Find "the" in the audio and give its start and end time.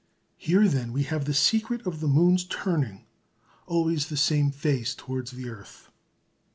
1.25-1.33, 1.99-2.07, 4.07-4.17, 5.29-5.47